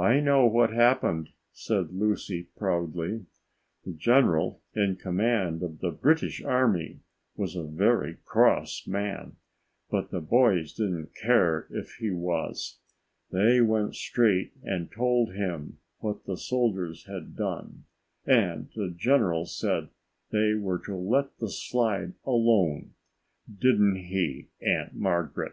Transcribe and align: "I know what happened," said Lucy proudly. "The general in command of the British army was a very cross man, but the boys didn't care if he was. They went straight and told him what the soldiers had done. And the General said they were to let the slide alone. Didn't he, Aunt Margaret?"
"I 0.00 0.20
know 0.20 0.46
what 0.46 0.72
happened," 0.72 1.32
said 1.52 1.92
Lucy 1.92 2.44
proudly. 2.44 3.26
"The 3.84 3.92
general 3.92 4.62
in 4.74 4.96
command 4.96 5.62
of 5.62 5.80
the 5.80 5.90
British 5.90 6.42
army 6.42 7.00
was 7.36 7.56
a 7.56 7.64
very 7.66 8.16
cross 8.24 8.86
man, 8.86 9.36
but 9.90 10.10
the 10.10 10.22
boys 10.22 10.72
didn't 10.72 11.14
care 11.14 11.66
if 11.68 11.96
he 11.96 12.10
was. 12.10 12.78
They 13.30 13.60
went 13.60 13.96
straight 13.96 14.54
and 14.62 14.90
told 14.90 15.34
him 15.34 15.76
what 15.98 16.24
the 16.24 16.38
soldiers 16.38 17.04
had 17.04 17.36
done. 17.36 17.84
And 18.24 18.70
the 18.74 18.88
General 18.88 19.44
said 19.44 19.90
they 20.30 20.54
were 20.54 20.78
to 20.86 20.96
let 20.96 21.36
the 21.36 21.50
slide 21.50 22.14
alone. 22.24 22.94
Didn't 23.46 23.96
he, 23.96 24.48
Aunt 24.62 24.94
Margaret?" 24.94 25.52